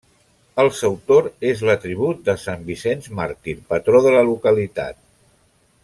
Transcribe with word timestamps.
El 0.61 0.69
sautor 0.77 1.27
és 1.49 1.61
l'atribut 1.67 2.23
de 2.29 2.35
sant 2.45 2.65
Vicenç 2.71 3.11
màrtir, 3.21 3.55
patró 3.75 4.03
de 4.07 4.15
la 4.19 4.25
localitat. 4.31 5.03